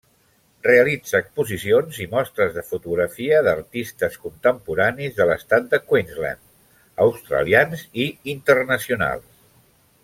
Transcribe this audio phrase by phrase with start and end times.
[0.67, 6.45] Realitza exposicions i mostres de fotografia d'artistes contemporanis de l'estat de Queensland,
[7.09, 9.33] australians i internacionals.